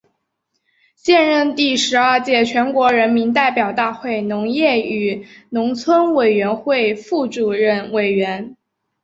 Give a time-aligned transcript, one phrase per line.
[0.95, 8.55] 现任第十二届全国人民代表大会农业与农村委员会副主任委员。